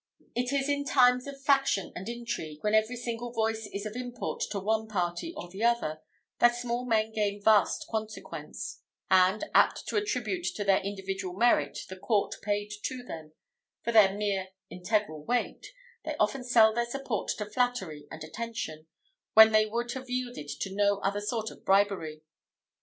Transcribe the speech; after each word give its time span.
It 0.35 0.51
is 0.51 0.67
in 0.67 0.83
times 0.83 1.27
of 1.27 1.39
faction 1.39 1.93
and 1.95 2.09
intrigue, 2.09 2.63
when 2.63 2.73
every 2.73 2.95
single 2.95 3.31
voice 3.31 3.67
is 3.71 3.85
of 3.85 3.95
import 3.95 4.41
to 4.49 4.59
one 4.59 4.87
party 4.87 5.31
or 5.37 5.47
the 5.47 5.63
other, 5.63 6.01
that 6.39 6.55
small 6.55 6.85
men 6.85 7.11
gain 7.11 7.39
vast 7.39 7.85
consequence; 7.87 8.81
and, 9.11 9.43
apt 9.53 9.87
to 9.89 9.97
attribute 9.97 10.47
to 10.55 10.63
their 10.63 10.79
individual 10.79 11.35
merit 11.35 11.77
the 11.87 11.97
court 11.97 12.33
paid 12.41 12.71
to 12.81 13.03
them 13.03 13.33
for 13.83 13.91
their 13.91 14.15
mere 14.17 14.47
integral 14.71 15.23
weight, 15.23 15.67
they 16.03 16.15
often 16.19 16.43
sell 16.43 16.73
their 16.73 16.87
support 16.89 17.27
to 17.37 17.45
flattery 17.45 18.07
and 18.09 18.23
attention, 18.23 18.87
when 19.35 19.51
they 19.51 19.67
would 19.67 19.91
have 19.91 20.09
yielded 20.09 20.49
to 20.61 20.73
no 20.73 20.97
other 21.01 21.21
sort 21.21 21.51
of 21.51 21.63
bribery. 21.63 22.23